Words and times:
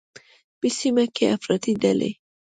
په 0.59 0.67
سیمه 0.79 1.05
کې 1.15 1.25
افراطي 1.35 1.73
ډلې 1.83 2.11